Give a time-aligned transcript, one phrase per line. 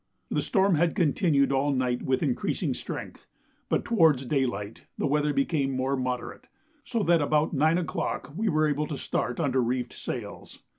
[0.31, 3.27] The storm had continued all night with increasing strength,
[3.69, 6.47] but towards day light the weather became more moderate,
[6.83, 10.63] so that about 9 o'clock we were able to start under reefed sails.